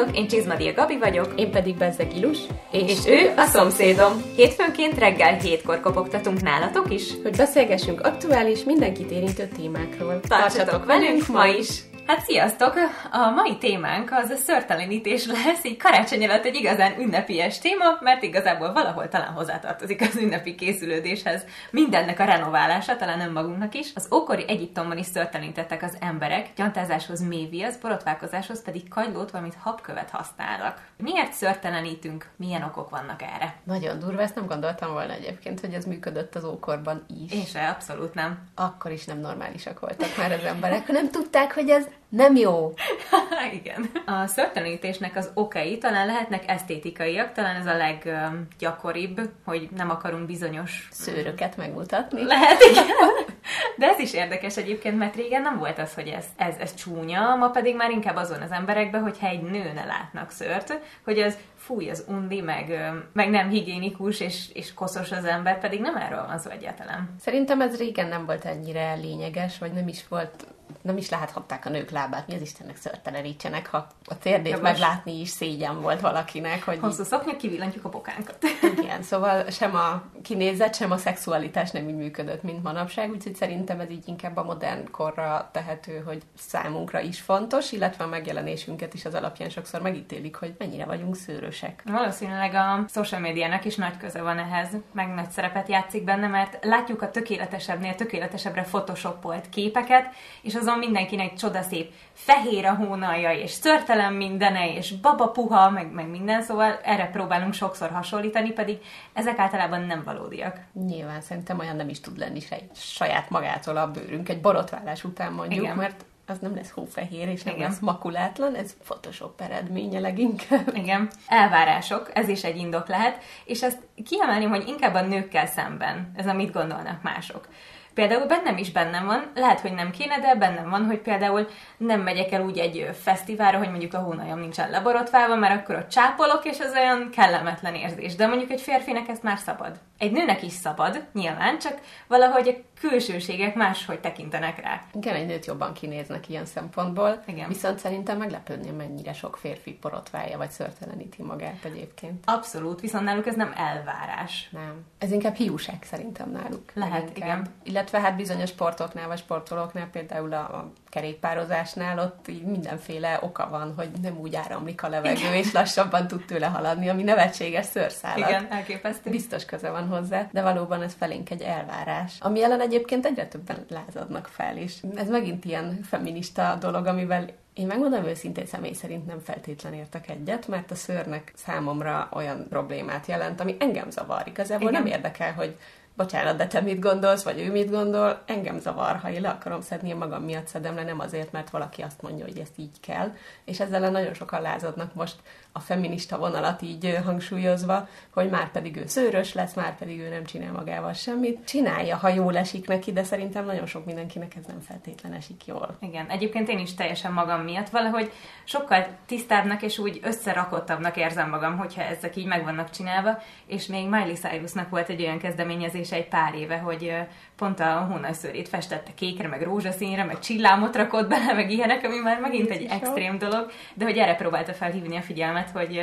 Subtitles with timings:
[0.00, 1.32] Sziasztok, én Csizmadia Gabi vagyok.
[1.36, 2.38] Én pedig Bezzeg Ilus.
[2.70, 4.22] És, és ő a szomszédom.
[4.36, 7.02] Hétfőnként reggel hétkor kopogtatunk nálatok is.
[7.22, 10.20] Hogy beszélgessünk aktuális, mindenkit érintő témákról.
[10.28, 11.68] Tartsatok velünk ma is!
[12.10, 12.74] Hát sziasztok!
[13.10, 18.22] A mai témánk az a szörtelenítés lesz, így karácsony alatt egy igazán ünnepies téma, mert
[18.22, 21.44] igazából valahol talán hozzátartozik az ünnepi készülődéshez.
[21.70, 23.92] Mindennek a renoválása, talán nem magunknak is.
[23.94, 30.82] Az ókori Egyiptomban is szörtelenítettek az emberek, gyantázáshoz méviasz, borotválkozáshoz pedig kagylót, valamint habkövet használnak.
[30.96, 32.28] Miért szörtelenítünk?
[32.36, 33.54] Milyen okok vannak erre?
[33.64, 37.32] Nagyon durva, ezt nem gondoltam volna egyébként, hogy ez működött az ókorban is.
[37.32, 38.38] Én se, abszolút nem.
[38.54, 42.74] Akkor is nem normálisak voltak már az emberek, nem tudták, hogy ez nem jó.
[43.60, 43.90] Igen.
[44.06, 50.88] A szörtelenítésnek az okai talán lehetnek esztétikaiak, talán ez a leggyakoribb, hogy nem akarunk bizonyos
[50.90, 52.24] szőröket megmutatni.
[52.24, 52.86] Lehet, igen.
[53.78, 57.36] De ez is érdekes egyébként, mert régen nem volt az, hogy ez, ez, ez csúnya,
[57.36, 61.36] ma pedig már inkább azon az emberekben, hogyha egy nő ne látnak szőrt, hogy ez
[61.60, 66.26] fúj, az undi, meg, meg nem higiénikus, és, és koszos az ember, pedig nem erről
[66.26, 67.14] van szó egyáltalán.
[67.20, 70.46] Szerintem ez régen nem volt ennyire lényeges, vagy nem is volt
[70.82, 75.20] nem is láthatták a nők lábát, mi az Istennek szörtelenítsenek, ha a térdét ja, meglátni
[75.20, 76.64] is szégyen volt valakinek.
[76.64, 78.38] Hogy Hosszú szoknya, kivillantjuk a bokánkat.
[78.78, 83.80] Igen, szóval sem a kinézet, sem a szexualitás nem így működött, mint manapság, úgyhogy szerintem
[83.80, 89.04] ez így inkább a modern korra tehető, hogy számunkra is fontos, illetve a megjelenésünket is
[89.04, 91.16] az alapján sokszor megítélik, hogy mennyire vagyunk
[91.50, 91.82] szőrösek.
[91.84, 96.64] Valószínűleg a social médiának is nagy köze van ehhez, meg nagy szerepet játszik benne, mert
[96.64, 104.12] látjuk a tökéletesebbnél tökéletesebbre photoshopolt képeket, és azon mindenkinek csodaszép fehér a hónalja, és szörtelen
[104.12, 108.78] mindene, és baba puha, meg, meg minden, szóval erre próbálunk sokszor hasonlítani, pedig
[109.12, 110.56] ezek általában nem valódiak.
[110.72, 115.32] Nyilván szerintem olyan nem is tud lenni se, saját magától a bőrünk egy borotválás után
[115.32, 115.76] mondjuk, Igen.
[115.76, 117.68] mert az nem lesz hófehér, és nem Igen.
[117.68, 120.76] lesz makulátlan, ez Photoshop eredménye leginkább.
[120.76, 121.10] Igen.
[121.26, 126.26] Elvárások, ez is egy indok lehet, és ezt kiemelném, hogy inkább a nőkkel szemben, ez
[126.26, 127.48] a mit gondolnak mások.
[127.94, 132.00] Például bennem is bennem van, lehet, hogy nem kéne, de bennem van, hogy például nem
[132.00, 136.44] megyek el úgy egy fesztiválra, hogy mondjuk a hónajom nincsen leborotválva, mert akkor ott csápolok,
[136.44, 138.14] és az olyan kellemetlen érzés.
[138.14, 139.78] De mondjuk egy férfinek ezt már szabad.
[139.98, 144.82] Egy nőnek is szabad, nyilván, csak valahogy a külsőségek máshogy tekintenek rá.
[144.92, 147.22] Igen, egy nőt jobban kinéznek ilyen szempontból.
[147.26, 147.48] Igen.
[147.48, 152.24] Viszont szerintem meglepődném, mennyire sok férfi porotválja vagy szörteleníti magát egyébként.
[152.26, 154.48] Abszolút, viszont náluk ez nem elvárás.
[154.52, 154.84] Nem.
[154.98, 156.72] Ez inkább hiúság szerintem náluk.
[156.74, 157.46] Lehet, igen.
[157.62, 163.74] Illetve hát bizonyos sportoknál vagy sportolóknál, például a, a kerékpározásnál ott így mindenféle oka van,
[163.76, 165.34] hogy nem úgy áramlik a levegő, igen.
[165.34, 168.28] és lassabban tud tőle haladni, ami nevetséges szőrszálat.
[168.28, 169.10] Igen, elképesztő.
[169.10, 172.16] Biztos köze van hozzá, de valóban ez felénk egy elvárás.
[172.20, 177.66] Ami ellen egyébként egyre többen lázadnak fel, és ez megint ilyen feminista dolog, amivel én
[177.66, 183.40] megmondom őszintén, személy szerint nem feltétlen értek egyet, mert a szőrnek számomra olyan problémát jelent,
[183.40, 184.22] ami engem zavar.
[184.26, 184.82] Igazából Igen.
[184.82, 185.56] nem érdekel, hogy
[186.00, 189.60] bocsánat, de te mit gondolsz, vagy ő mit gondol, engem zavar, ha én le akarom
[189.60, 192.80] szedni, én magam miatt szedem le, nem azért, mert valaki azt mondja, hogy ezt így
[192.80, 193.12] kell.
[193.44, 195.16] És ezzel nagyon sokan lázadnak most
[195.52, 200.24] a feminista vonalat így hangsúlyozva, hogy már pedig ő szőrös lesz, már pedig ő nem
[200.24, 201.44] csinál magával semmit.
[201.44, 205.76] Csinálja, ha jól esik neki, de szerintem nagyon sok mindenkinek ez nem feltétlen esik jól.
[205.80, 208.12] Igen, egyébként én is teljesen magam miatt valahogy
[208.44, 213.88] sokkal tisztábbnak és úgy összerakottabbnak érzem magam, hogyha ezek így meg vannak csinálva, és még
[213.88, 216.92] Miley Cyrusnak volt egy olyan kezdeményezése egy pár éve, hogy
[217.40, 222.20] pont a hónajszőrét festette kékre, meg rózsaszínre, meg csillámot rakott bele, meg ilyenek, ami már
[222.20, 225.82] megint egy extrém dolog, de hogy erre próbálta felhívni a figyelmet, hogy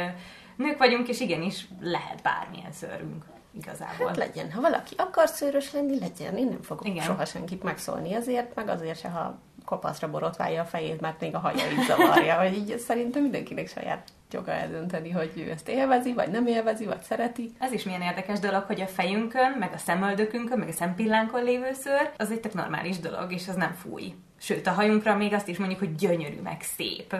[0.56, 3.26] nők vagyunk, és igenis lehet bármilyen szőrünk
[3.56, 4.08] igazából.
[4.08, 6.38] Hát legyen, ha valaki akar szőrös lenni, legyen.
[6.38, 7.04] Én nem fogok Igen.
[7.04, 11.40] soha senkit megszólni azért, meg azért se, ha kopaszra borotválja a fejét, mert még a
[11.40, 16.30] haja így zavarja, vagy így szerintem mindenkinek saját joga eldönteni, hogy ő ezt élvezi, vagy
[16.30, 17.52] nem élvezi, vagy szereti.
[17.60, 21.74] Ez is milyen érdekes dolog, hogy a fejünkön, meg a szemöldökünkön, meg a szempillánkon lévő
[21.74, 24.14] szőr, az egy tök normális dolog, és az nem fúj.
[24.40, 27.16] Sőt, a hajunkra még azt is mondjuk, hogy gyönyörű, meg szép.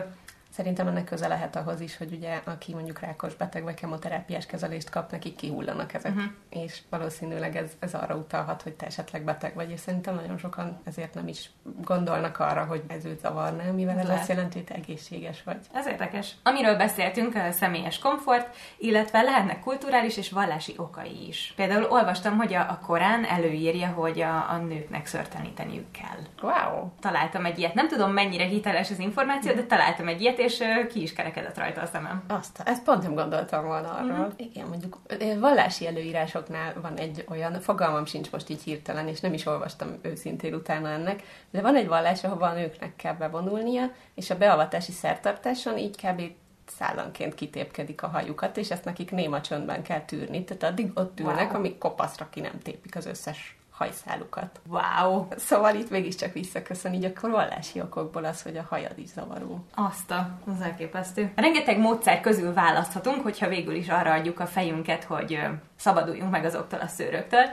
[0.58, 4.90] Szerintem ennek köze lehet ahhoz is, hogy ugye aki mondjuk rákos beteg vagy kemoterápiás kezelést
[4.90, 6.14] kap, nekik kihullanak ezek.
[6.14, 6.30] Uh-huh.
[6.50, 10.78] És valószínűleg ez, ez arra utalhat, hogy te esetleg beteg vagy, és szerintem nagyon sokan
[10.84, 11.50] ezért nem is
[11.84, 15.56] gondolnak arra, hogy ez őt zavarná, mivel ez, ez azt jelenti, hogy te egészséges vagy.
[15.72, 16.34] Ez érdekes.
[16.42, 21.52] Amiről beszéltünk, a személyes komfort, illetve lehetnek kulturális és vallási okai is.
[21.56, 26.50] Például olvastam, hogy a, a Korán előírja, hogy a, a nőknek szörteníteniük kell.
[26.50, 26.88] Wow!
[27.00, 27.74] Találtam egy ilyet.
[27.74, 30.47] Nem tudom, mennyire hiteles az információ, de találtam egy ilyet, és
[30.88, 32.22] ki is kerekedett rajta a szemem.
[32.26, 34.12] Azt, ezt pont nem gondoltam volna arról.
[34.12, 34.28] Mm-hmm.
[34.36, 34.98] Igen, mondjuk
[35.40, 40.54] vallási előírásoknál van egy olyan, fogalmam sincs most így hirtelen, és nem is olvastam őszintén
[40.54, 45.78] utána ennek, de van egy vallás, ahova a nőknek kell bevonulnia, és a beavatási szertartáson
[45.78, 46.22] így kb
[46.66, 50.44] szállanként kitépkedik a hajukat, és ezt nekik néma csöndben kell tűrni.
[50.44, 51.58] Tehát addig ott ülnek, wow.
[51.58, 54.60] amíg kopaszra ki nem tépik az összes hajszálukat.
[54.68, 55.26] Wow!
[55.36, 59.64] Szóval itt mégiscsak visszaköszön így a vallási okokból az, hogy a hajad is zavaró.
[59.74, 61.32] Azt a, az elképesztő.
[61.34, 65.40] Rengeteg módszer közül választhatunk, hogyha végül is arra adjuk a fejünket, hogy
[65.76, 67.44] szabaduljunk meg azoktól a szőröktől.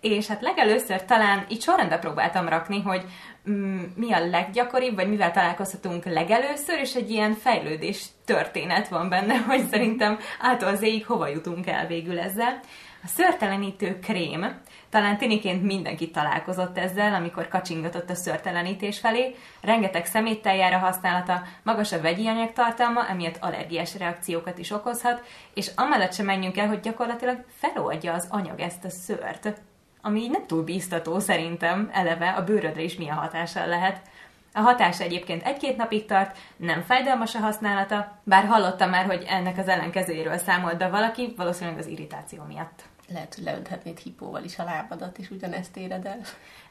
[0.00, 3.04] És hát legelőször talán így sorrendbe próbáltam rakni, hogy
[3.94, 9.68] mi a leggyakoribb, vagy mivel találkozhatunk legelőször, és egy ilyen fejlődés történet van benne, hogy
[9.70, 12.60] szerintem által az hova jutunk el végül ezzel.
[13.02, 14.60] A szörtelenítő krém,
[14.90, 22.00] talán tiniként mindenki találkozott ezzel, amikor kacsingatott a szörtelenítés felé, rengeteg szemétteljára használata, magas a
[22.00, 25.22] vegyi anyagtartalma, emiatt allergiás reakciókat is okozhat,
[25.54, 29.62] és amellett sem menjünk el, hogy gyakorlatilag feloldja az anyag ezt a szőrt,
[30.04, 34.00] ami így nem túl bíztató szerintem, eleve a bőrödre is milyen hatással lehet.
[34.52, 39.58] A hatás egyébként egy-két napig tart, nem fájdalmas a használata, bár hallottam már, hogy ennek
[39.58, 42.82] az ellenkezőjéről számolt be valaki, valószínűleg az irritáció miatt.
[43.08, 46.20] Lehet, hogy leönthetnéd hipóval is a lábadat, és ugyanezt éred el.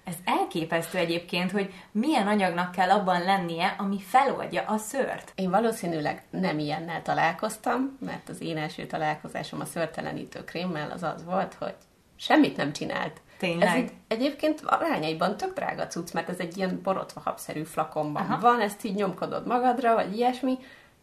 [0.04, 5.32] Ez elképesztő egyébként, hogy milyen anyagnak kell abban lennie, ami feloldja a szőrt.
[5.36, 11.26] Én valószínűleg nem ilyennel találkoztam, mert az én első találkozásom a szőrtelenítő krémmel az az
[11.26, 11.76] volt, hogy
[12.16, 13.22] semmit nem csinált.
[13.44, 13.68] Tényleg?
[13.68, 18.40] Ez így, egyébként arányaiban tök drága cucc, mert ez egy ilyen borotva habszerű flakonban Aha.
[18.40, 20.58] van, ezt így nyomkodod magadra, vagy ilyesmi,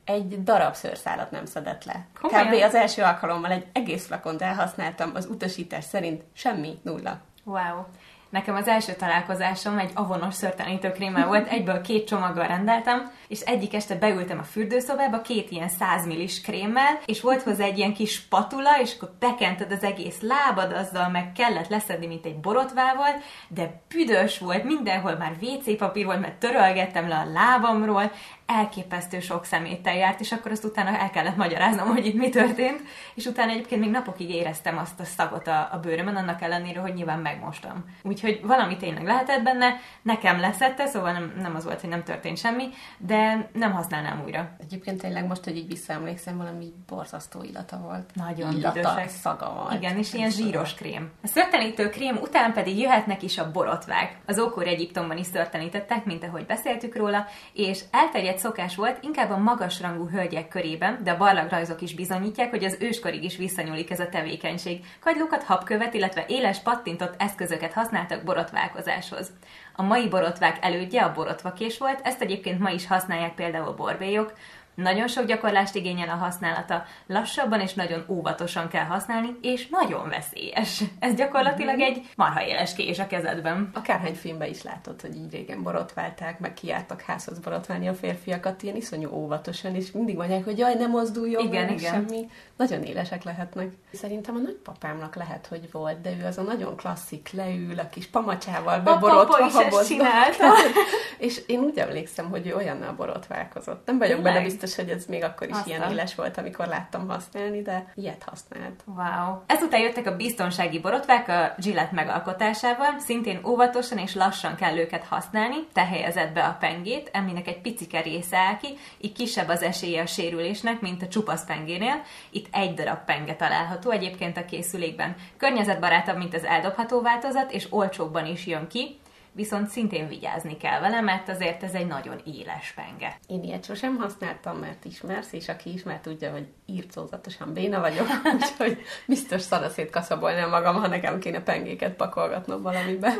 [0.04, 2.06] egy darab szőrszálat nem szedett le.
[2.20, 2.46] Komolyan?
[2.46, 2.62] Kb.
[2.62, 7.20] az első alkalommal egy egész flakont elhasználtam, az utasítás szerint semmi, nulla.
[7.44, 7.84] Wow.
[8.28, 13.74] Nekem az első találkozásom egy avonos szörtelenítő krémmel volt, egyből két csomaggal rendeltem, és egyik
[13.74, 18.12] este beültem a fürdőszobába két ilyen 100 millis krémmel, és volt hozzá egy ilyen kis
[18.12, 23.82] spatula, és akkor bekented az egész lábad, azzal meg kellett leszedni, mint egy borotvával, de
[23.88, 28.12] büdös volt, mindenhol már WC papír volt, mert törölgettem le a lábamról,
[28.46, 32.80] elképesztő sok szeméttel járt, és akkor azt utána el kellett magyaráznom, hogy itt mi történt,
[33.14, 36.94] és utána egyébként még napokig éreztem azt a szagot a, a bőrömön, annak ellenére, hogy
[36.94, 37.84] nyilván megmostam.
[38.02, 42.38] Úgyhogy valami tényleg lehetett benne, nekem leszette, szóval nem, nem az volt, hogy nem történt
[42.38, 42.68] semmi,
[42.98, 43.19] de
[43.52, 44.50] nem használnám újra.
[44.60, 48.10] Egyébként tényleg most, hogy így visszaemlékszem, valami borzasztó illata volt.
[48.14, 49.74] Nagyon illata, szaga volt.
[49.74, 51.10] Igen, és ilyen zsíros krém.
[51.22, 54.16] A szörtelenítő krém után pedig jöhetnek is a borotvák.
[54.26, 59.36] Az ókor Egyiptomban is szörtelenítettek, mint ahogy beszéltük róla, és elterjedt szokás volt inkább a
[59.36, 64.08] magasrangú hölgyek körében, de a barlangrajzok is bizonyítják, hogy az őskorig is visszanyúlik ez a
[64.08, 64.84] tevékenység.
[65.00, 69.30] Kagylókat, habkövet, illetve éles pattintott eszközöket használtak borotválkozáshoz.
[69.72, 74.32] A mai borotvák elődje a borotvakés volt, ezt egyébként ma is használják például a borbélyok,
[74.80, 80.82] nagyon sok gyakorlást igényel a használata, lassabban és nagyon óvatosan kell használni, és nagyon veszélyes.
[80.98, 81.84] Ez gyakorlatilag mm-hmm.
[81.84, 83.70] egy marha éles kés a kezedben.
[83.74, 88.76] Akárhány filmben is látod, hogy így régen borotválták, meg kiártak házhoz borotválni a férfiakat, ilyen
[88.76, 91.92] iszonyú óvatosan, és mindig mondják, hogy jaj, nem mozduljon, igen, igen.
[91.92, 92.28] semmi.
[92.56, 93.72] Nagyon élesek lehetnek.
[93.92, 98.06] Szerintem a nagypapámnak lehet, hogy volt, de ő az a nagyon klasszik, leül a kis
[98.06, 100.44] pamacsával beborotva, a papa is csinálta.
[101.18, 103.86] és én úgy emlékszem, hogy ő olyannal borotválkozott.
[103.86, 105.68] Nem vagyok benne biztos, biztos, hogy ez még akkor is Aztán.
[105.68, 108.82] ilyen éles volt, amikor láttam használni, de ilyet használt.
[108.86, 109.38] Wow.
[109.46, 115.56] Ezután jöttek a biztonsági borotvák a Gillette megalkotásával, szintén óvatosan és lassan kell őket használni,
[115.72, 118.68] te helyezed be a pengét, aminek egy picike része áll ki,
[119.00, 122.02] így kisebb az esélye a sérülésnek, mint a csupasz pengénél.
[122.30, 125.14] Itt egy darab penge található egyébként a készülékben.
[125.36, 128.99] Környezetbarátabb, mint az eldobható változat, és olcsóbban is jön ki,
[129.32, 133.16] viszont szintén vigyázni kell vele, mert azért ez egy nagyon éles penge.
[133.26, 138.06] Én ilyet sosem használtam, mert ismersz, és aki ismer tudja, hogy írtózatosan béna vagyok,
[138.40, 143.12] úgyhogy biztos szanaszét kaszabolnám magam, ha nekem kéne pengéket pakolgatnom valamibe.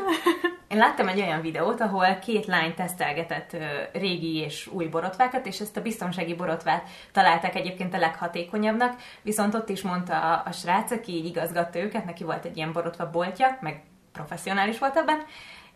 [0.67, 3.57] Én láttam egy olyan videót, ahol két lány tesztelgetett
[3.93, 9.69] régi és új borotvákat, és ezt a biztonsági borotvát találták egyébként a leghatékonyabbnak, viszont ott
[9.69, 13.57] is mondta a, a srác, aki így igazgatta őket, neki volt egy ilyen borotva boltja,
[13.61, 15.25] meg professzionális volt ebben,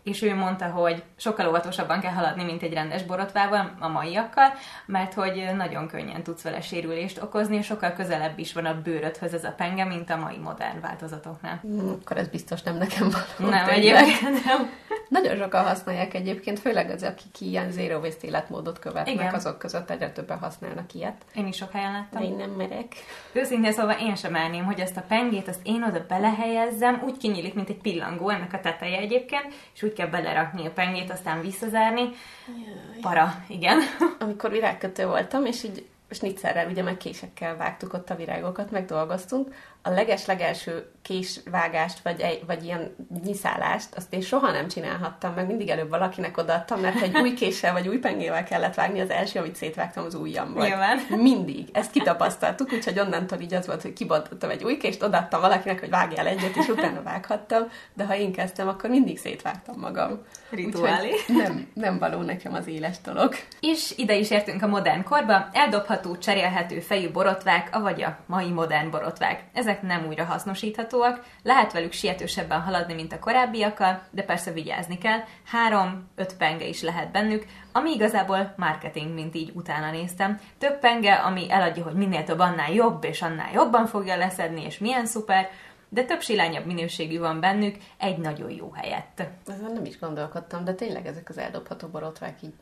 [0.06, 4.52] és ő mondta, hogy sokkal óvatosabban kell haladni, mint egy rendes borotvával, a maiakkal,
[4.86, 9.34] mert hogy nagyon könnyen tudsz vele sérülést okozni, és sokkal közelebb is van a bőrödhöz
[9.34, 11.60] ez a penge, mint a mai modern változatoknál.
[11.66, 13.50] Mm, akkor ez biztos nem nekem való.
[13.50, 14.70] Nem, egyébként nem.
[15.08, 19.34] Nagyon sokan használják egyébként, főleg az, akik ilyen zero waste életmódot követnek, Igen.
[19.34, 21.24] azok között egyre többen használnak ilyet.
[21.34, 22.22] Én is sok helyen láttam.
[22.22, 22.94] én nem merek.
[23.32, 27.54] Őszintén szóval én sem elném, hogy ezt a pengét, azt én oda belehelyezzem, úgy kinyílik,
[27.54, 32.02] mint egy pillangó, ennek a teteje egyébként, és úgy kell belerakni a pengét, aztán visszazárni.
[32.46, 33.00] Jaj.
[33.00, 33.78] Para, igen.
[34.18, 39.54] Amikor virágkötő voltam, és így snitzerrel, ugye meg késekkel vágtuk ott a virágokat, meg dolgoztunk,
[39.86, 45.88] a leges-legelső késvágást, vagy, vagy ilyen nyiszálást, azt én soha nem csinálhattam, meg mindig előbb
[45.88, 50.04] valakinek odaadtam, mert egy új késsel vagy új pengével kellett vágni, az első, amit szétvágtam,
[50.04, 50.68] az ujjam volt.
[50.68, 50.98] Nyilván.
[51.08, 51.68] Mindig.
[51.72, 55.90] Ezt kitapasztaltuk, úgyhogy onnantól így az volt, hogy kibontottam egy új kést, odaadtam valakinek, hogy
[55.90, 57.62] vágjál egyet, és utána vághattam,
[57.94, 60.22] de ha én kezdtem, akkor mindig szétvágtam magam.
[60.50, 61.10] Rituálé.
[61.10, 63.34] Úgyhogy Nem, nem való nekem az éles dolog.
[63.60, 68.90] És ide is értünk a modern korba, eldobható, cserélhető fejű borotvák, avagy a mai modern
[68.90, 69.44] borotvák.
[69.52, 75.18] Ezek nem újra hasznosíthatóak, lehet velük sietősebben haladni, mint a korábbiakkal, de persze vigyázni kell.
[75.44, 80.40] Három-öt penge is lehet bennük, ami igazából marketing, mint így utána néztem.
[80.58, 84.78] Több penge, ami eladja, hogy minél több, annál jobb, és annál jobban fogja leszedni, és
[84.78, 85.48] milyen szuper,
[85.88, 89.22] de több silányabb minőségű van bennük egy nagyon jó helyett.
[89.46, 92.54] Ezen nem is gondolkodtam, de tényleg ezek az eldobható borotvák így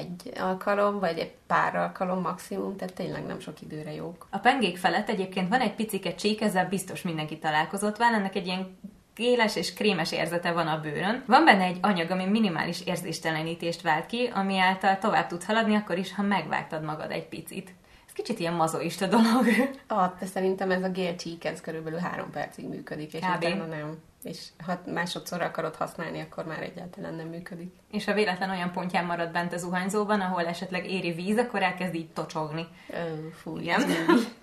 [0.00, 4.26] egy alkalom, vagy egy pár alkalom maximum, tehát tényleg nem sok időre jók.
[4.30, 8.46] A pengék felett egyébként van egy picike csík, ezzel biztos mindenki találkozott vele, ennek egy
[8.46, 8.78] ilyen
[9.14, 11.22] géles és krémes érzete van a bőrön.
[11.26, 15.98] Van benne egy anyag, ami minimális érzéstelenítést vált ki, ami által tovább tud haladni, akkor
[15.98, 17.74] is, ha megvágtad magad egy picit.
[18.06, 19.44] Ez kicsit ilyen mazoista dolog.
[19.88, 23.42] Ah, de szerintem ez a gél csík, ez körülbelül három percig működik, és Kb.
[23.42, 23.98] utána nem.
[24.26, 27.74] És ha másodszor akarod használni, akkor már egyáltalán nem működik.
[27.90, 31.94] és ha véletlen olyan pontján marad bent a zuhanyzóban, ahol esetleg éri víz, akkor elkezd
[31.94, 32.66] így tocsogni.
[32.90, 33.80] Ö, fú, Igen.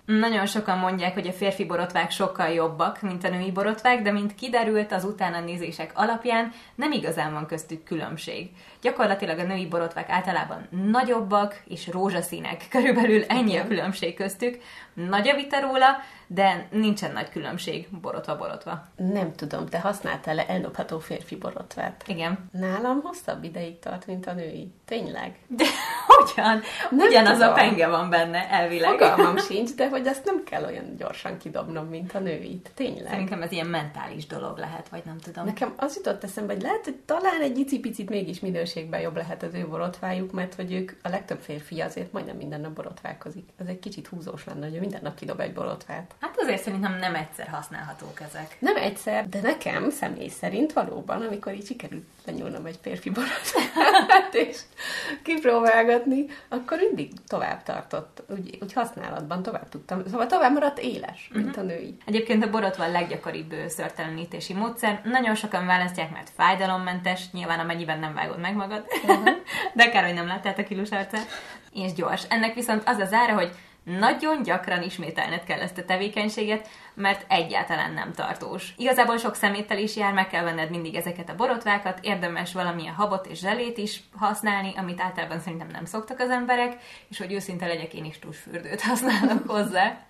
[0.05, 4.36] Nagyon sokan mondják, hogy a férfi borotvák sokkal jobbak, mint a női borotvák, de mint
[4.36, 8.50] kiderült az utána nézések alapján, nem igazán van köztük különbség.
[8.81, 12.65] Gyakorlatilag a női borotvák általában nagyobbak és rózsaszínek.
[12.69, 14.62] Körülbelül ennyi a különbség köztük.
[14.93, 18.88] Nagy a vita róla, de nincsen nagy különbség borotva-borotva.
[18.95, 22.03] Nem tudom, te használtál-e eldobható férfi borotvát?
[22.07, 22.50] Igen.
[22.51, 24.74] Nálam hosszabb ideig tart, mint a női.
[24.86, 25.39] Tényleg.
[25.48, 25.63] De
[26.07, 26.62] hogyan?
[26.89, 27.53] Nem Ugyanaz a tudom.
[27.53, 28.89] penge van benne, elvileg.
[28.89, 32.72] Fogalmam sincs, de hogy azt nem kell olyan gyorsan kidobnom, mint a nőit.
[32.74, 33.08] Tényleg.
[33.08, 35.46] Szerintem ez ilyen mentális dolog lehet, vagy nem tudom.
[35.46, 39.54] Nekem az jutott eszembe, hogy lehet, hogy talán egy icipicit mégis minőségben jobb lehet az
[39.54, 43.50] ő borotvájuk, mert hogy ők a legtöbb férfi azért majdnem minden nap borotválkozik.
[43.58, 46.16] Ez egy kicsit húzós lenne, hogy minden nap kidob egy borotvát.
[46.20, 48.58] Hát azért szerintem nem egyszer használhatók ezek.
[48.60, 54.60] Nem egyszer, de nekem személy szerint valóban, amikor így sikerült lenyúlnom egy férfi borotvát, és
[55.24, 60.12] kipróbálgatni, akkor mindig tovább tartott, úgy, úgy használatban tovább tudtam.
[60.12, 61.98] Szóval tovább maradt éles, mint a női.
[62.06, 65.02] Egyébként a borotva a leggyakoribb ö, szőrtelenítési módszer.
[65.04, 68.86] Nagyon sokan választják, mert fájdalommentes, nyilván amennyiben nem vágod meg magad,
[69.74, 71.25] de kár, hogy nem láttátok kilus arcát.
[71.74, 72.24] És gyors.
[72.30, 73.52] Ennek viszont az az ára, hogy
[73.84, 78.74] nagyon gyakran ismételned kell ezt a tevékenységet, mert egyáltalán nem tartós.
[78.78, 83.25] Igazából sok szeméttel is jár, meg kell venned mindig ezeket a borotvákat, érdemes valamilyen habot
[83.25, 86.78] és zselét is használni, amit általában szerintem nem szoktak az emberek,
[87.10, 90.06] és hogy őszinte legyek, én is tusfürdőt használok hozzá,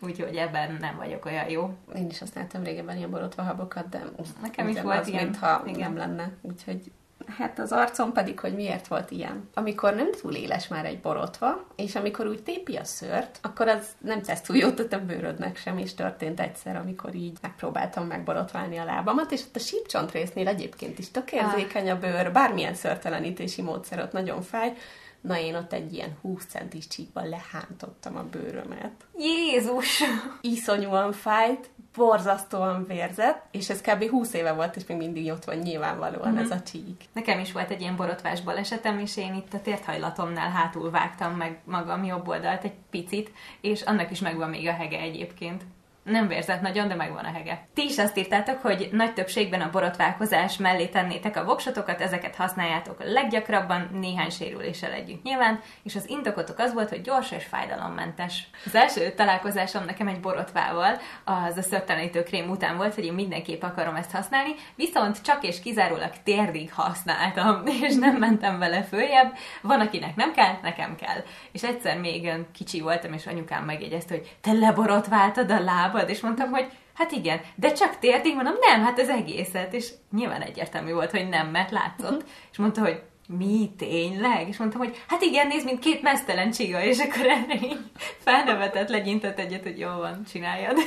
[0.00, 1.70] úgyhogy ebben nem vagyok olyan jó.
[1.94, 4.02] Én is használtam régebben ilyen borotvahabokat, de
[4.42, 5.24] Nekem is volt ilyen.
[5.24, 5.80] mintha Igen.
[5.80, 6.30] nem lenne.
[6.42, 6.92] Úgyhogy
[7.36, 9.48] hát az arcom pedig, hogy miért volt ilyen.
[9.54, 13.86] Amikor nem túl éles már egy borotva, és amikor úgy tépi a szőrt, akkor az
[13.98, 18.84] nem tesz túl jót a bőrödnek sem, és történt egyszer, amikor így megpróbáltam megborotválni a
[18.84, 24.12] lábamat, és ott a sípcsontrésznél egyébként is tök érzékeny a bőr, bármilyen szőrtelenítési módszer ott
[24.12, 24.72] nagyon fáj,
[25.20, 28.92] Na én ott egy ilyen 20 centis csíkban lehántottam a bőrömet.
[29.18, 30.02] Jézus!
[30.40, 34.08] Iszonyúan fájt, borzasztóan vérzett, és ez kb.
[34.10, 36.38] 20 éve volt, és még mindig ott van nyilvánvalóan Mhm.
[36.42, 37.04] ez a csík.
[37.12, 41.58] Nekem is volt egy ilyen borotvás balesetem, és én itt a térthajlatomnál hátul vágtam meg
[41.64, 45.62] magam jobb oldalt egy picit, és annak is megvan még a hege egyébként.
[46.08, 47.66] Nem vérzett nagyon, de megvan a hege.
[47.74, 53.04] Ti is azt írtátok, hogy nagy többségben a borotválkozás mellé tennétek a voksotokat, ezeket használjátok
[53.04, 58.48] leggyakrabban, néhány sérüléssel együtt nyilván, és az indokotok az volt, hogy gyors és fájdalommentes.
[58.64, 63.62] Az első találkozásom nekem egy borotvával, az a szörtelenítő krém után volt, hogy én mindenképp
[63.62, 69.34] akarom ezt használni, viszont csak és kizárólag térdig használtam, és nem mentem vele följebb.
[69.62, 71.22] Van, akinek nem kell, nekem kell.
[71.52, 76.50] És egyszer még kicsi voltam, és anyukám megjegyezte, hogy te leborotváltad a lábad, és mondtam,
[76.50, 81.10] hogy hát igen, de csak térdig, mondom, nem, hát az egészet, és nyilván egyértelmű volt,
[81.10, 83.02] hogy nem, mert látszott, és mondta, hogy
[83.36, 84.48] mi, tényleg?
[84.48, 87.78] És mondtam, hogy hát igen, nézd, mint két mesztelen csiga, és akkor erre így
[88.18, 90.76] felnevetett, legyintett egyet, hogy jó van, csináljad.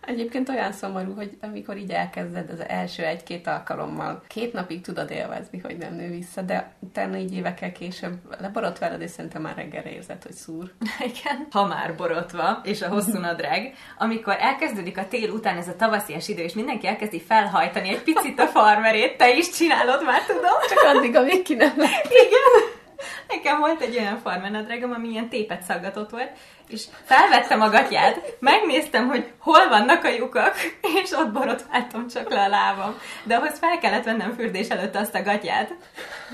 [0.00, 5.58] Egyébként olyan szomorú, hogy amikor így elkezded az első egy-két alkalommal, két napig tudod élvezni,
[5.58, 10.22] hogy nem nő vissza, de utána így évekkel később leborotválod, és szerintem már reggel érzed,
[10.22, 10.72] hogy szúr.
[11.14, 11.46] Igen.
[11.50, 16.28] Ha már borotva, és a hosszú nadrág, amikor elkezdődik a tél után ez a tavaszias
[16.28, 20.58] idő, és mindenki elkezdi felhajtani egy picit a farmerét, te is csinálod már, tudom.
[20.68, 22.04] Csak addig, amíg ki nem lett.
[22.10, 22.76] Igen.
[23.28, 26.30] Nekem volt egy olyan farmenadrágom, ami ilyen tépet szaggatott volt,
[26.68, 30.54] és felvettem a gatyát, megnéztem, hogy hol vannak a lyukak,
[31.02, 32.98] és ott borotváltam csak le a lábam.
[33.22, 35.74] De ahhoz fel kellett vennem fürdés előtt azt a gatyát.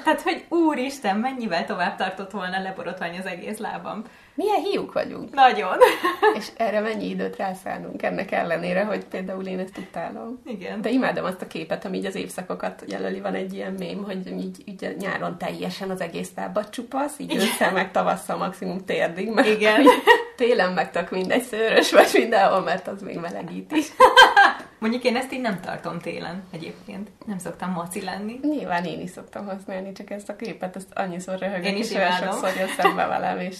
[0.04, 4.04] Tehát, hogy úristen, mennyivel tovább tartott volna leborotválni az egész lábam.
[4.34, 5.34] Milyen hiúk vagyunk.
[5.34, 5.76] Nagyon.
[6.38, 10.40] És erre mennyi időt rászállunk ennek ellenére, hogy például én ezt utálom.
[10.46, 10.80] Igen.
[10.80, 14.26] De imádom azt a képet, ami így az évszakokat jelöli, van egy ilyen mém, hogy
[14.26, 19.48] így, így nyáron teljesen az egész lábat csupasz, így ősszel meg tavasszal maximum térdig, mert
[19.48, 19.84] Igen.
[20.36, 23.80] télen megtak mindegy szőrös vagy mindenhol, mert az még melegíti.
[24.78, 27.08] Mondjuk én ezt így nem tartom télen egyébként.
[27.26, 28.38] Nem szoktam maci lenni.
[28.42, 31.96] Nyilván én is szoktam használni, csak ezt a képet, ezt annyiszor röhögök, Én is és
[31.96, 33.56] olyan sokszor jön szembe velem, és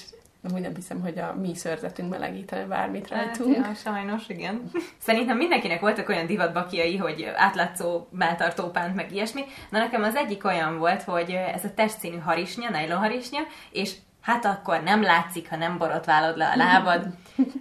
[0.53, 3.57] úgy nem hiszem, hogy a mi szőrzetünk melegítene bármit rajtunk.
[3.57, 4.71] Hát, ja, sajnos, igen.
[5.07, 9.45] Szerintem mindenkinek voltak olyan divatbakiai, hogy átlátszó melltartó pánt, meg ilyesmi.
[9.71, 14.45] Na nekem az egyik olyan volt, hogy ez a testszínű harisnya, nylon harisnya, és hát
[14.45, 17.07] akkor nem látszik, ha nem borotválod le a lábad.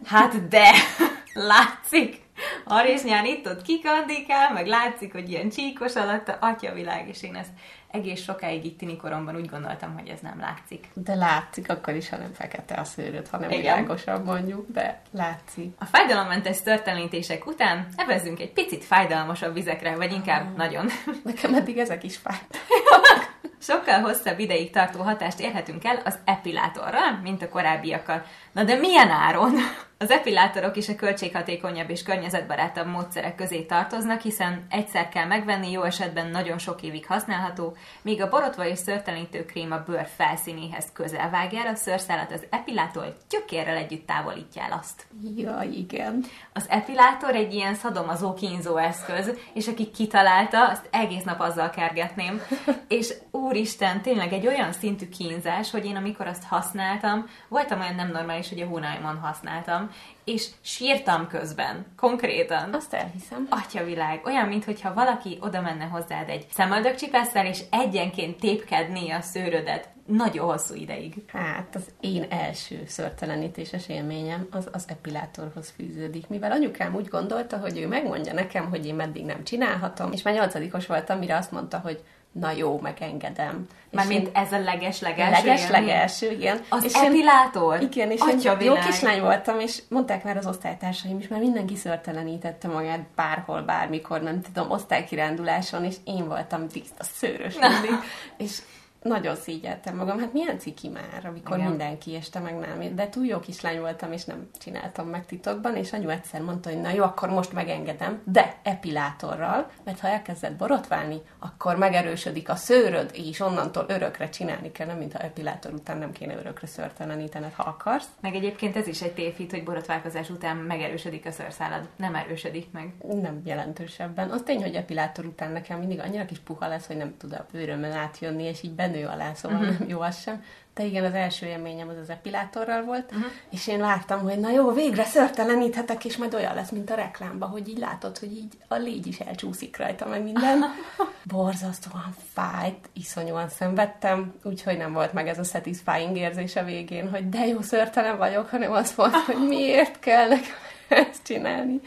[0.05, 0.71] Hát de,
[1.51, 2.21] látszik.
[2.65, 7.51] Harisnyán itt ott kikandikál, meg látszik, hogy ilyen csíkos alatt a atyavilág, és én ezt
[7.93, 10.87] egész sokáig itt tini koromban úgy gondoltam, hogy ez nem látszik.
[10.93, 13.61] De látszik akkor is, ha nem fekete a szőröd, hanem Igen.
[13.61, 15.73] világosabb mondjuk, de látszik.
[15.79, 20.85] A fájdalommentes történítések után evezzünk egy picit fájdalmasabb vizekre, vagy inkább nagyon.
[21.23, 22.57] Nekem eddig ezek is fájt.
[23.63, 28.23] Sokkal hosszabb ideig tartó hatást érhetünk el az epilátorral, mint a korábbiakkal.
[28.51, 29.53] Na de milyen áron?
[29.97, 35.83] Az epilátorok is a költséghatékonyabb és környezetbarátabb módszerek közé tartoznak, hiszen egyszer kell megvenni, jó
[35.83, 41.29] esetben nagyon sok évig használható, míg a borotva és szörtelenítő krém a bőr felszínéhez közel
[41.29, 45.07] vágja el a szőrszálat, az epilátor gyökérrel együtt távolítja el azt.
[45.35, 46.25] Ja, igen.
[46.53, 52.41] Az epilátor egy ilyen szadomazó kínzó eszköz, és aki kitalálta, azt egész nap azzal kergetném.
[52.87, 58.11] És úristen, tényleg egy olyan szintű kínzás, hogy én amikor azt használtam, voltam olyan nem
[58.11, 59.89] normális, hogy a hónaimon használtam,
[60.23, 62.73] és sírtam közben, konkrétan.
[62.73, 63.47] Azt elhiszem.
[63.49, 70.45] Atyavilág, olyan, mintha valaki oda menne hozzád egy szemöldökcsipesszel, és egyenként tépkedné a szőrödet nagyon
[70.45, 71.13] hosszú ideig.
[71.27, 77.77] Hát az én első szörtelenítéses élményem az az epilátorhoz fűződik, mivel anyukám úgy gondolta, hogy
[77.77, 81.77] ő megmondja nekem, hogy én meddig nem csinálhatom, és már nyolcadikos voltam, mire azt mondta,
[81.77, 82.03] hogy
[82.33, 83.67] na jó, megengedem.
[83.91, 85.85] Mármint én- ez a leges-legelső leges, élmény?
[85.85, 86.61] legelső, igen.
[86.69, 87.81] Az és epilátor?
[87.81, 88.85] igen, és én jó Atyavilág.
[88.85, 94.41] kislány voltam, és mondták már az osztálytársaim is, mert mindenki szörtelenítette magát bárhol, bármikor, nem
[94.41, 97.99] tudom, osztálykiránduláson, és én voltam tiszta szőrös mindig,
[98.47, 98.57] és
[99.03, 100.19] nagyon szígyeltem magam.
[100.19, 101.69] Hát milyen ciki már, amikor Igen.
[101.69, 102.95] Mindenki este meg nem.
[102.95, 106.81] De túl jó kislány voltam, és nem csináltam meg titokban, és anyu egyszer mondta, hogy
[106.81, 113.11] na jó, akkor most megengedem, de epilátorral, mert ha elkezded borotválni, akkor megerősödik a szőröd,
[113.13, 118.07] és onnantól örökre csinálni kell, nem mintha epilátor után nem kéne örökre szörtelenítened, ha akarsz.
[118.21, 121.87] Meg egyébként ez is egy tévhit, hogy borotválkozás után megerősödik a szőrszálad.
[121.95, 122.93] Nem erősödik meg.
[123.21, 124.29] Nem jelentősebben.
[124.29, 127.45] Az tény, hogy epilátor után nekem mindig annyira kis puha lesz, hogy nem tud a
[127.51, 129.79] bőrömön átjönni, és így benő alá, szóval uh-huh.
[129.79, 130.43] nem jó az sem.
[130.73, 133.31] De igen, az első élményem az az epilátorral volt, uh-huh.
[133.51, 137.49] és én vártam, hogy na jó, végre szörteleníthetek, és majd olyan lesz, mint a reklámban,
[137.49, 140.63] hogy így látod, hogy így a légy is elcsúszik rajta, meg minden.
[141.31, 147.29] Borzasztóan fájt, iszonyúan szenvedtem, úgyhogy nem volt meg ez a satisfying érzés a végén, hogy
[147.29, 150.55] de jó szörtelen vagyok, hanem az volt, hogy miért kell nekem
[151.07, 151.81] ezt csinálni.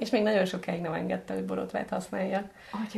[0.00, 2.44] És még nagyon sokáig nem engedte, hogy borotvát használjak.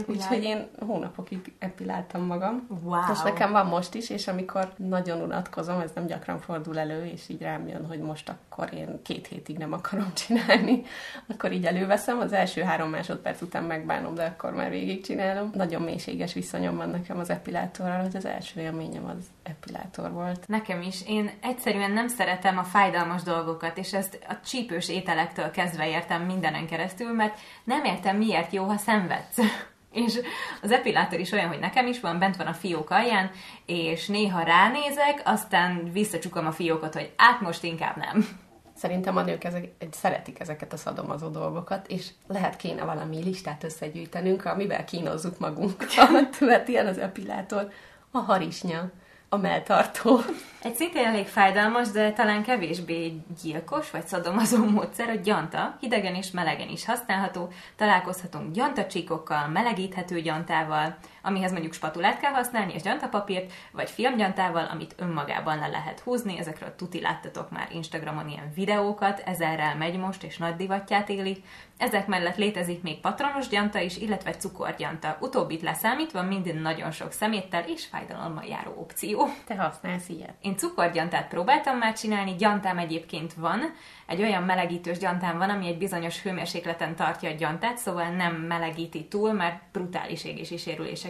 [0.07, 2.67] Úgyhogy én hónapokig epiláltam magam.
[2.83, 3.13] Wow.
[3.13, 7.29] És nekem van most is, és amikor nagyon unatkozom, ez nem gyakran fordul elő, és
[7.29, 10.83] így rám jön, hogy most akkor én két hétig nem akarom csinálni,
[11.29, 15.51] akkor így előveszem, az első három másodperc után megbánom, de akkor már végigcsinálom.
[15.55, 20.49] Nagyon mélységes viszonyom van nekem az epilátorral, hogy az első élményem az epilátor volt.
[20.49, 21.07] Nekem is.
[21.07, 26.67] Én egyszerűen nem szeretem a fájdalmas dolgokat, és ezt a csípős ételektől kezdve értem mindenen
[26.67, 29.39] keresztül, mert nem értem, miért jó, ha szenvedsz.
[29.93, 30.21] És
[30.63, 33.31] az epilátor is olyan, hogy nekem is van, bent van a fiók alján,
[33.67, 38.29] és néha ránézek, aztán visszacsukom a fiókot, hogy át most inkább nem.
[38.77, 44.45] Szerintem a nők ezek, szeretik ezeket a szadomazó dolgokat, és lehet kéne valami listát összegyűjtenünk,
[44.45, 47.69] amivel kínozzuk magunkat, mert ilyen az epilátor,
[48.11, 48.91] a harisnya,
[49.33, 50.21] a melltartó.
[50.63, 55.77] Egy szintén elég fájdalmas, de talán kevésbé gyilkos vagy szadomazó módszer a gyanta.
[55.81, 57.53] Hidegen és melegen is használható.
[57.77, 65.59] Találkozhatunk gyantacsíkokkal, melegíthető gyantával, amihez mondjuk spatulát kell használni, és gyantapapírt, vagy filmgyantával, amit önmagában
[65.59, 66.39] le lehet húzni.
[66.39, 71.45] Ezekről tuti láttatok már Instagramon ilyen videókat, ezerrel megy most, és nagy divatját éli.
[71.77, 75.17] Ezek mellett létezik még patronos gyanta is, illetve cukorgyanta.
[75.21, 79.29] Utóbbit leszámítva minden nagyon sok szeméttel és fájdalommal járó opció.
[79.47, 80.35] Te használsz ilyet?
[80.41, 83.61] Én cukorgyantát próbáltam már csinálni, gyantám egyébként van.
[84.07, 89.07] Egy olyan melegítős gyantám van, ami egy bizonyos hőmérsékleten tartja a gyantát, szóval nem melegíti
[89.09, 90.57] túl, mert brutális égési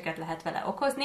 [0.02, 1.04] sérüléseket lehet vele okozni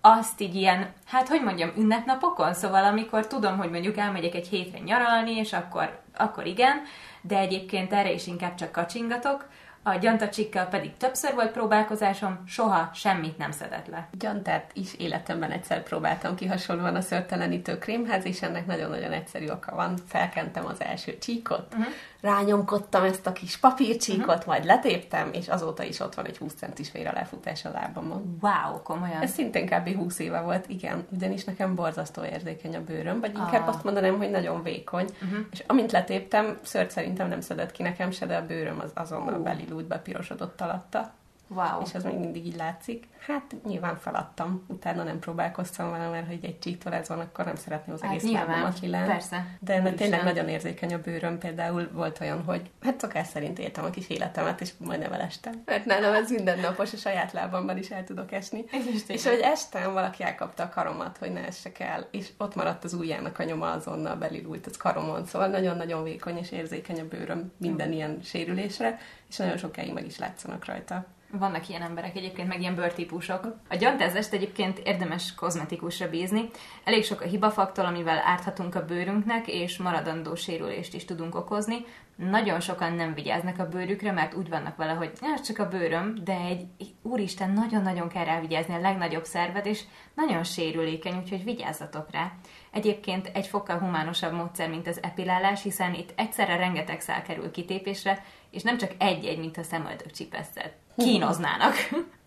[0.00, 4.78] azt így ilyen, hát hogy mondjam, ünnepnapokon, szóval amikor tudom, hogy mondjuk elmegyek egy hétre
[4.78, 6.82] nyaralni, és akkor, akkor igen,
[7.20, 9.48] de egyébként erre is inkább csak kacsingatok,
[9.82, 14.08] a gyantacsikkal pedig többször volt próbálkozásom, soha semmit nem szedett le.
[14.18, 19.74] Gyantát is életemben egyszer próbáltam ki, hasonlóan a szörtelenítő krémhez, és ennek nagyon-nagyon egyszerű oka
[19.74, 19.94] van.
[20.06, 24.46] Felkentem az első csíkot, uh-huh rányomkodtam ezt a kis papírcsíkot, uh-huh.
[24.46, 28.38] majd letéptem, és azóta is ott van egy 20 centis vér a lefutás a lábamon.
[28.40, 29.22] Wow, komolyan.
[29.22, 29.96] Ez szintén kb.
[29.96, 33.68] 20 éve volt, igen, ugyanis nekem borzasztó érzékeny a bőröm, vagy inkább ah.
[33.68, 35.46] azt mondanám, hogy nagyon vékony, uh-huh.
[35.50, 39.34] és amint letéptem, szört szerintem nem szedett ki nekem se, de a bőröm az azonnal
[39.34, 39.44] uh.
[39.44, 41.18] belilult, bepirosodott alatta.
[41.54, 41.82] Wow.
[41.84, 43.08] És ez még mindig így látszik.
[43.26, 47.56] Hát nyilván feladtam, utána nem próbálkoztam vele, mert hogy egy csíktól ez van, akkor nem
[47.56, 49.06] szeretném az hát egész nyilván, lábamat kilán.
[49.06, 49.46] Persze.
[49.60, 51.38] De ennek tényleg nagyon érzékeny a bőröm.
[51.38, 55.62] Például volt olyan, hogy hát szokás szerint éltem a kis életemet, és majdnem elestem.
[55.64, 58.64] Mert nálam ez mindennapos, a saját lábamban is el tudok esni.
[58.70, 62.84] És, és hogy estem, valaki elkapta a karomat, hogy ne essek el, és ott maradt
[62.84, 65.26] az ujjának a nyoma azonnal belilult az karomon.
[65.26, 70.18] Szóval nagyon-nagyon vékony és érzékeny a bőröm minden ilyen sérülésre, és nagyon sokáig meg is
[70.18, 71.06] látszanak rajta.
[71.32, 73.56] Vannak ilyen emberek egyébként, meg ilyen bőrtípusok.
[73.68, 76.48] A gyantázest egyébként érdemes kozmetikusra bízni.
[76.84, 81.84] Elég sok a hibafaktor, amivel árthatunk a bőrünknek, és maradandó sérülést is tudunk okozni.
[82.16, 86.14] Nagyon sokan nem vigyáznak a bőrükre, mert úgy vannak vele, hogy ez csak a bőröm,
[86.24, 86.66] de egy
[87.02, 89.82] úristen, nagyon-nagyon kell rá vigyázni a legnagyobb szerved, és
[90.14, 92.32] nagyon sérülékeny, úgyhogy vigyázzatok rá.
[92.70, 98.24] Egyébként egy fokkal humánosabb módszer, mint az epilálás, hiszen itt egyszerre rengeteg szál kerül kitépésre,
[98.50, 100.72] és nem csak egy-egy, mint a szemöldök csipeszet
[101.04, 101.74] kínoznának.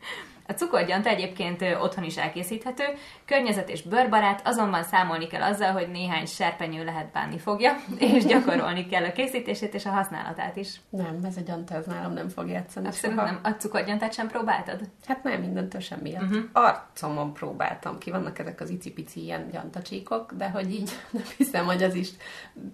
[0.47, 2.83] A cukorgyanta egyébként otthon is elkészíthető,
[3.25, 7.75] környezet és bőrbarát, azonban számolni kell azzal, hogy néhány serpenyő lehet bánni fogja,
[8.13, 10.81] és gyakorolni kell a készítését és a használatát is.
[10.89, 13.27] Nem, ez a gyanta ez nálam nem fog játszani Abszolút soha.
[13.27, 13.39] nem.
[13.43, 14.79] A cukorgyantát sem próbáltad?
[15.07, 16.21] Hát nem, mindentől semmiért.
[16.21, 16.43] Uh-huh.
[16.51, 21.83] Arcomon próbáltam ki, vannak ezek az icipici ilyen gyantacsíkok, de hogy így nem hiszem, hogy
[21.83, 22.09] az is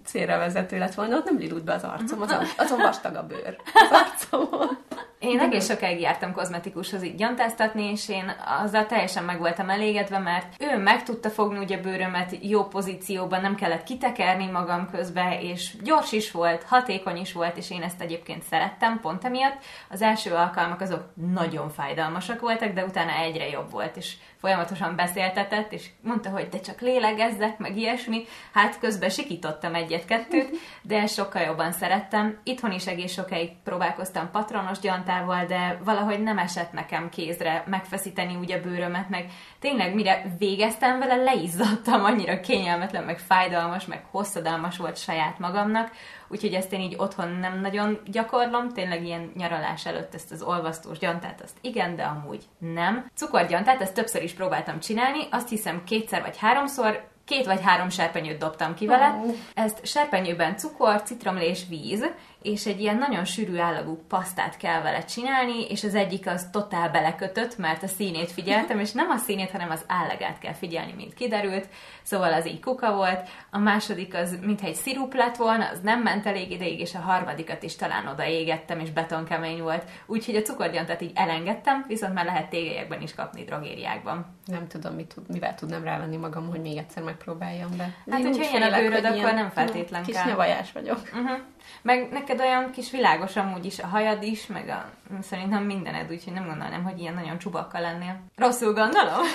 [0.06, 3.56] célra vezető lett volna, ott nem lilult be az arcom, azon, azon vastag a bőr
[3.74, 4.78] az arcomon.
[5.20, 10.56] Én egész sokáig jártam kozmetikushoz így gyantáztatni, és én azzal teljesen meg voltam elégedve, mert
[10.60, 16.12] ő meg tudta fogni ugye bőrömet jó pozícióban, nem kellett kitekerni magam közbe, és gyors
[16.12, 19.64] is volt, hatékony is volt, és én ezt egyébként szerettem pont emiatt.
[19.90, 21.04] Az első alkalmak azok
[21.34, 26.60] nagyon fájdalmasak voltak, de utána egyre jobb volt, és folyamatosan beszéltetett, és mondta, hogy de
[26.60, 28.26] csak lélegezzek, meg ilyesmi.
[28.54, 32.40] Hát közben sikítottam egyet-kettőt, de sokkal jobban szerettem.
[32.44, 34.80] Itthon is egész sokáig próbálkoztam patronos
[35.10, 41.00] gyantával, de valahogy nem esett nekem kézre megfeszíteni úgy a bőrömet, meg tényleg mire végeztem
[41.00, 45.92] vele, leizzadtam, annyira kényelmetlen, meg fájdalmas, meg hosszadalmas volt saját magamnak,
[46.28, 50.98] úgyhogy ezt én így otthon nem nagyon gyakorlom, tényleg ilyen nyaralás előtt ezt az olvasztós
[50.98, 53.06] gyantát, azt igen, de amúgy nem.
[53.16, 58.38] Cukorgyantát, ezt többször is próbáltam csinálni, azt hiszem kétszer vagy háromszor, két vagy három serpenyőt
[58.38, 59.22] dobtam ki vele.
[59.24, 59.36] Oh.
[59.54, 62.06] Ezt serpenyőben cukor, citromlé és víz,
[62.42, 66.90] és egy ilyen nagyon sűrű állagú pasztát kell vele csinálni, és az egyik az totál
[66.90, 71.14] belekötött, mert a színét figyeltem, és nem a színét, hanem az állegát kell figyelni, mint
[71.14, 71.68] kiderült,
[72.04, 76.02] szóval az így kuka volt, a második az mintha egy szirup lett volna, az nem
[76.02, 80.42] ment elég ideig, és a harmadikat is talán oda égettem, és betonkemény volt, úgyhogy a
[80.42, 84.26] cukorgyantát így elengedtem, viszont már lehet tégelyekben is kapni drogériákban.
[84.46, 87.96] Nem tudom, mit tud, mivel tudnám rávenni magam, hogy még egyszer megpróbáljam be.
[88.12, 90.58] Hát, hogyha ilyen a bőröd, akkor nem feltétlen kis kell.
[90.60, 91.00] Kis vagyok.
[91.14, 91.38] Uh-huh.
[91.82, 94.90] Meg neked olyan kis világos amúgy is, a hajad is, meg a,
[95.22, 98.20] szerintem mindened, úgyhogy nem gondolnám, hogy ilyen nagyon csubakka lennél.
[98.36, 99.26] Rosszul gondolom?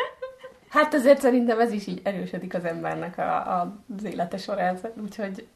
[0.68, 5.46] hát azért szerintem ez is így erősödik az embernek a, a, az élete során, úgyhogy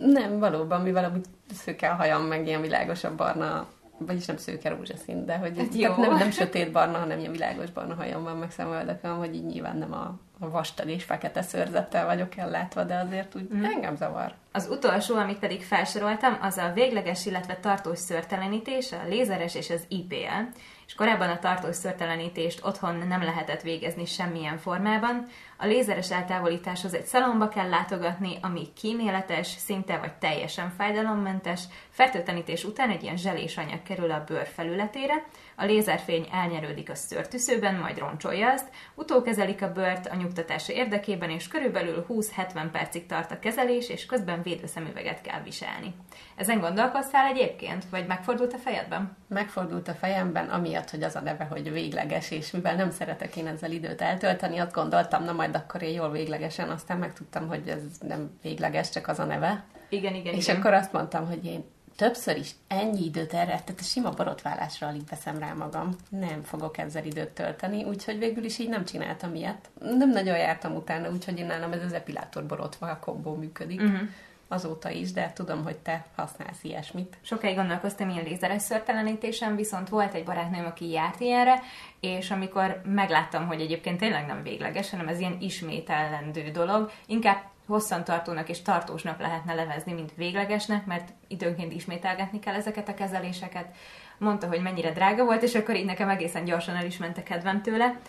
[0.00, 3.66] nem, valóban, mivel amúgy szőke a hajam, meg ilyen világosabb barna
[3.98, 5.96] vagyis nem szőke rózsaszín, de hogy ez jó.
[5.96, 9.76] nem, nem sötét barna, hanem ilyen világos barna hajam van, meg szemöldököm, hogy így nyilván
[9.76, 13.64] nem a vastag és fekete szőrzettel vagyok ellátva, de azért úgy mm.
[13.64, 14.34] engem zavar.
[14.52, 19.84] Az utolsó, amit pedig felsoroltam, az a végleges, illetve tartós szőrtelenítés, a lézeres és az
[19.88, 20.58] IPL.
[20.88, 25.26] És korábban a tartós szörtelenítést otthon nem lehetett végezni semmilyen formában.
[25.56, 31.62] A lézeres eltávolításhoz egy szalomba kell látogatni, ami kíméletes, szinte vagy teljesen fájdalommentes.
[31.90, 35.24] Fertőtlenítés után egy ilyen zselés anyag kerül a bőr felületére,
[35.56, 41.48] a lézerfény elnyerődik a szőrtűszőben, majd roncsolja azt, utókezelik a bőrt a nyugtatása érdekében, és
[41.48, 45.94] körülbelül 20-70 percig tart a kezelés, és közben védőszemüveget kell viselni.
[46.36, 49.16] Ezen gondolkoztál egyébként, vagy megfordult a fejedben?
[49.28, 53.46] Megfordult a fejemben, amiatt, hogy az a neve, hogy végleges, és mivel nem szeretek én
[53.46, 57.82] ezzel időt eltölteni, azt gondoltam, na majd akkor én jól véglegesen, aztán megtudtam, hogy ez
[58.00, 59.64] nem végleges, csak az a neve.
[59.88, 60.56] Igen, igen, És igen.
[60.56, 61.64] akkor azt mondtam, hogy én
[61.96, 65.96] többször is ennyi időt erre, tehát a sima borotválásra alig veszem rá magam.
[66.08, 69.70] Nem fogok ezzel időt tölteni, úgyhogy végül is így nem csináltam ilyet.
[69.80, 73.80] Nem nagyon jártam utána, úgyhogy én nálam ez az epilátor borotva a kombó működik.
[73.80, 74.08] Uh-huh.
[74.48, 77.16] Azóta is, de tudom, hogy te használsz ilyesmit.
[77.22, 81.62] Sokáig gondolkoztam ilyen lézeres szörtelenítésen, viszont volt egy barátnőm, aki járt ilyenre,
[82.00, 88.48] és amikor megláttam, hogy egyébként tényleg nem végleges, hanem ez ilyen ismétellendő dolog, inkább hosszantartónak
[88.48, 93.76] és tartósnak lehetne levezni, mint véglegesnek, mert időnként ismételgetni kell ezeket a kezeléseket.
[94.18, 97.22] Mondta, hogy mennyire drága volt, és akkor így nekem egészen gyorsan el is ment a
[97.22, 98.00] kedvem tőle.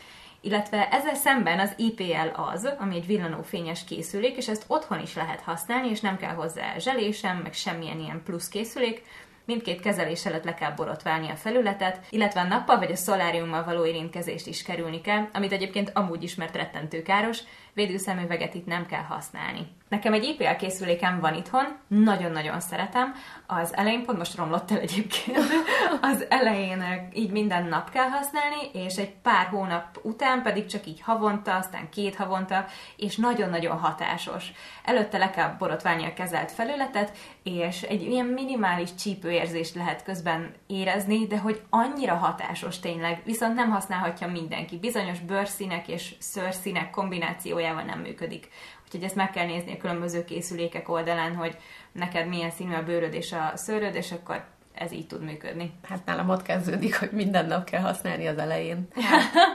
[0.42, 5.42] Illetve ezzel szemben az IPL az, ami egy villanófényes készülék, és ezt otthon is lehet
[5.42, 9.04] használni, és nem kell hozzá zselésem, meg semmilyen ilyen plusz készülék,
[9.50, 13.86] Mindkét kezelés előtt le kell borotválni a felületet, illetve a nappal vagy a szoláriummal való
[13.86, 17.40] érintkezést is kerülni kell, amit egyébként amúgy ismert rettentő káros,
[17.74, 19.68] védőszemüveget itt nem kell használni.
[19.90, 23.14] Nekem egy IPL készülékem van itthon, nagyon-nagyon szeretem.
[23.48, 25.38] Az elején pont most romlott el egyébként.
[26.02, 31.02] Az elején így minden nap kell használni, és egy pár hónap után pedig csak így
[31.02, 32.66] havonta, aztán két havonta,
[32.98, 34.52] és nagyon-nagyon hatásos.
[34.84, 41.28] Előtte le kell borotválni a kezelt felületet, és egy ilyen minimális csípőérzést lehet közben érezni,
[41.28, 44.78] de hogy annyira hatásos tényleg, viszont nem használhatja mindenki.
[44.78, 46.90] Bizonyos bőrszínek és szőrszínek
[47.60, 48.50] kombinációjával nem működik.
[48.86, 51.58] Úgyhogy ezt meg kell nézni a különböző készülékek oldalán, hogy
[51.92, 55.72] neked milyen színű a bőröd és a szőröd, és akkor ez így tud működni.
[55.84, 58.88] Hát nálam ott kezdődik, hogy minden nap kell használni az elején.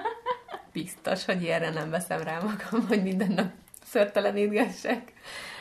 [0.73, 3.51] Biztos, hogy ilyenre nem veszem rá magam, hogy minden nap
[3.85, 5.13] szörtelenítgessek.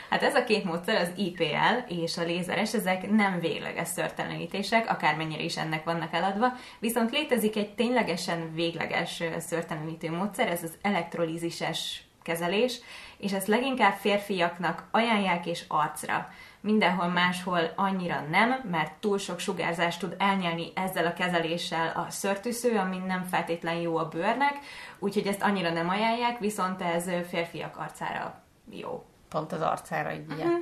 [0.10, 5.43] Hát ez a két módszer, az IPL és a lézeres, ezek nem végleges szörtelenítések, akármennyire
[5.43, 12.79] is ennek vannak eladva, viszont létezik egy ténylegesen végleges szörtelenítő módszer, ez az elektrolízises kezelés,
[13.17, 16.29] és ezt leginkább férfiaknak ajánlják és arcra.
[16.59, 22.77] Mindenhol máshol annyira nem, mert túl sok sugárzást tud elnyelni ezzel a kezeléssel a szörtűsző,
[22.77, 24.59] ami nem feltétlen jó a bőrnek,
[24.99, 29.05] úgyhogy ezt annyira nem ajánlják, viszont ez férfiak arcára jó.
[29.29, 30.59] Pont az arcára így uh-huh.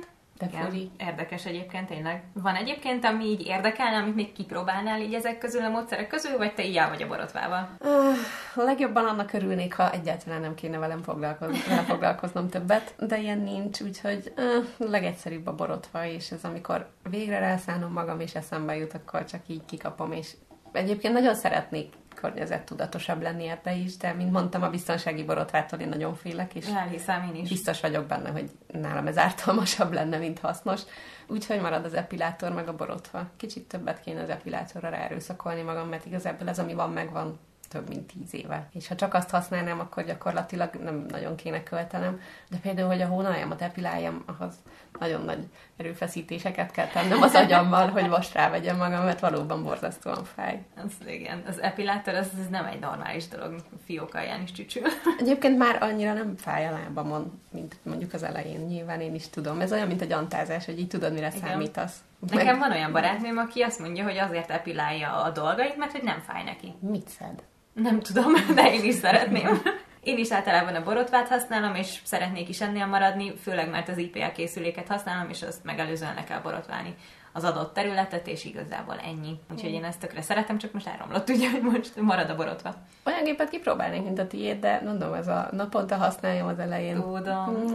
[0.50, 2.22] De Igen, érdekes egyébként tényleg.
[2.32, 6.54] Van egyébként, ami így érdekelne, amit még kipróbálnál így ezek közül a módszerek közül, vagy
[6.54, 7.68] te így el vagy a borotvával?
[7.80, 13.38] Uh, legjobban annak örülnék, ha egyáltalán nem kéne velem foglalkozni, vele foglalkoznom többet, de ilyen
[13.38, 18.94] nincs, úgyhogy uh, legegyszerűbb a borotva, és ez amikor végre rászánom magam, és eszembe jut,
[18.94, 20.32] akkor csak így kikapom, és
[20.72, 21.92] egyébként nagyon szeretnék
[22.22, 27.22] környezettudatosabb lenni ebbe is, de mint mondtam, a biztonsági borotvától én nagyon félek, és Elhiszem
[27.34, 27.48] én is.
[27.48, 30.80] biztos vagyok benne, hogy nálam ez ártalmasabb lenne, mint hasznos.
[31.26, 33.30] Úgyhogy marad az epilátor meg a borotva.
[33.36, 38.12] Kicsit többet kéne az epilátorra ráerőszakolni magam, mert igazából ez, ami van, megvan több mint
[38.12, 38.68] tíz éve.
[38.72, 42.20] És ha csak azt használnám, akkor gyakorlatilag nem nagyon kéne költenem.
[42.50, 44.54] De például, hogy a hónajamat epiláljam, ahhoz
[45.02, 45.38] nagyon nagy
[45.76, 50.62] erőfeszítéseket kell tennem az agyammal, hogy most rávegyem magam, mert valóban borzasztóan fáj.
[50.76, 53.54] Az igen, az epilátor az, az nem egy normális dolog,
[53.86, 54.82] fiók alján is csücsül.
[55.18, 58.60] Egyébként már annyira nem fáj a lábamon, mint mondjuk az elején.
[58.60, 59.60] Nyilván én is tudom.
[59.60, 61.48] Ez olyan, mint egy antázás, hogy így tudod, mire igen.
[61.48, 61.96] számítasz.
[62.30, 62.58] Nekem Meg...
[62.58, 66.42] van olyan barátnőm, aki azt mondja, hogy azért epilálja a dolgait, mert hogy nem fáj
[66.44, 66.74] neki.
[66.80, 67.42] Mit szed?
[67.72, 69.62] Nem tudom, de én is szeretném.
[70.02, 74.32] Én is általában a borotvát használom, és szeretnék is ennél maradni, főleg mert az IPL
[74.34, 76.94] készüléket használom, és azt megelőzően le kell borotválni
[77.32, 79.38] az adott területet, és igazából ennyi.
[79.52, 82.74] Úgyhogy én ezt tökre szeretem, csak most elromlott, ugye, hogy most marad a borotva.
[83.04, 86.94] Olyan gépet kipróbálnék, mint a tiéd, de mondom, ez a naponta használjam az elején.
[86.94, 87.72] Tudom.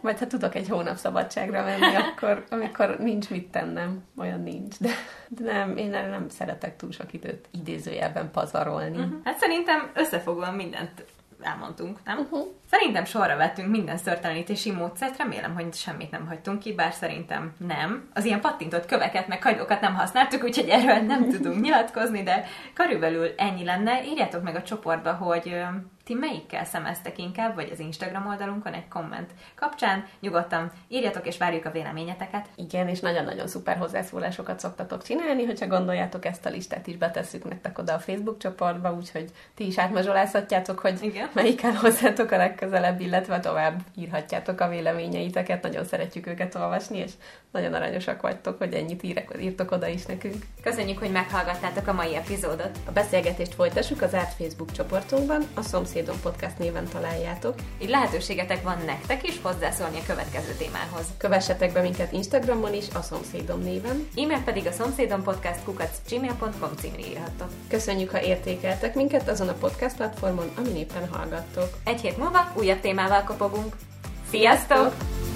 [0.00, 4.78] Majd ha tudok egy hónap szabadságra menni, akkor, amikor nincs mit tennem, olyan nincs.
[4.78, 4.90] De,
[5.28, 8.96] de nem, én nem szeretek túl sok időt idézőjelben pazarolni.
[8.96, 9.14] Uh-huh.
[9.24, 11.04] Hát szerintem összefogóan mindent
[11.40, 12.18] elmondtunk, nem?
[12.18, 12.46] Uh-huh.
[12.74, 18.08] Szerintem sorra vettünk minden szörtelenítési módszert, remélem, hogy semmit nem hagytunk ki, bár szerintem nem.
[18.14, 23.34] Az ilyen pattintott köveket, meg kagylókat nem használtuk, úgyhogy erről nem tudunk nyilatkozni, de körülbelül
[23.36, 24.04] ennyi lenne.
[24.04, 25.64] Írjátok meg a csoportba, hogy
[26.04, 30.06] ti melyikkel szemeztek inkább, vagy az Instagram oldalunkon egy komment kapcsán.
[30.20, 32.48] Nyugodtan írjatok, és várjuk a véleményeteket.
[32.56, 37.78] Igen, és nagyon-nagyon szuper hozzászólásokat szoktatok csinálni, hogyha gondoljátok, ezt a listát is betesszük nektek
[37.78, 41.28] oda a Facebook csoportba, úgyhogy ti is átmazsolázhatjátok, hogy Igen.
[41.32, 42.62] melyik áll hozzátok a legközelebb,
[43.00, 45.62] illetve tovább írhatjátok a véleményeiteket.
[45.62, 47.12] Nagyon szeretjük őket olvasni, és
[47.54, 50.44] nagyon aranyosak vagytok, hogy ennyit írek, írtok oda is nekünk.
[50.62, 52.78] Köszönjük, hogy meghallgattátok a mai epizódot.
[52.86, 57.54] A beszélgetést folytassuk az árt Facebook csoportunkban, a Szomszédom Podcast néven találjátok.
[57.82, 61.06] Így lehetőségetek van nektek is hozzászólni a következő témához.
[61.18, 64.08] Kövessetek be minket Instagramon is, a Szomszédom néven.
[64.16, 67.48] E-mail pedig a szomszédom podcast kukac gmail.com címre írhattok.
[67.68, 71.68] Köszönjük, ha értékeltek minket azon a podcast platformon, amin éppen hallgattok.
[71.84, 73.76] Egy hét múlva újabb témával kopogunk.
[74.30, 74.76] Sziasztok!
[74.78, 75.33] Sziasztok!